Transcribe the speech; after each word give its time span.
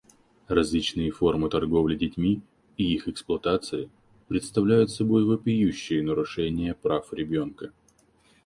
Различные 0.47 1.11
формы 1.11 1.47
торговли 1.47 1.95
детьми 1.95 2.41
и 2.75 2.91
их 2.95 3.07
эксплуатации 3.07 3.91
представляют 4.29 4.89
собой 4.89 5.25
вопиющие 5.25 6.01
нарушения 6.01 6.73
прав 6.73 7.13
ребенка. 7.13 7.69